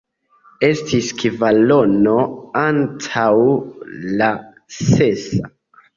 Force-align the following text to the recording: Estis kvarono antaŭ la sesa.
Estis 0.67 1.09
kvarono 1.23 2.15
antaŭ 2.63 3.29
la 4.23 4.31
sesa. 4.83 5.57